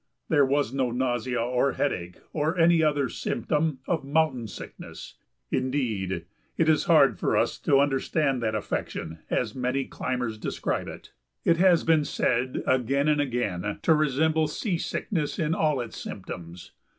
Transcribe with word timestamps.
There 0.29 0.43
was 0.47 0.73
no 0.73 0.89
nausea 0.89 1.39
or 1.43 1.73
headache 1.73 2.17
or 2.33 2.57
any 2.57 2.81
other 2.81 3.07
symptom 3.07 3.81
of 3.85 4.03
"mountain 4.03 4.47
sickness." 4.47 5.13
Indeed, 5.51 6.25
it 6.57 6.67
is 6.67 6.85
hard 6.85 7.19
for 7.19 7.37
us 7.37 7.59
to 7.59 7.79
understand 7.79 8.41
that 8.41 8.55
affection 8.55 9.19
as 9.29 9.53
many 9.53 9.85
climbers 9.85 10.39
describe 10.39 10.87
it. 10.87 11.11
It 11.45 11.57
has 11.57 11.83
been 11.83 12.03
said 12.03 12.63
again 12.65 13.07
and 13.07 13.21
again 13.21 13.77
to 13.83 13.93
resemble 13.93 14.47
seasickness 14.47 15.37
in 15.37 15.53
all 15.53 15.79
its 15.79 15.99
symptoms. 16.01 16.71